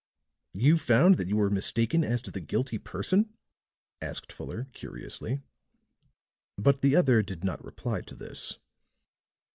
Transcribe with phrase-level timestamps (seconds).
[0.55, 3.37] "You found that you were mistaken as to the guilty person?"
[4.01, 5.43] asked Fuller curiously.
[6.57, 8.57] But the other did not reply to this.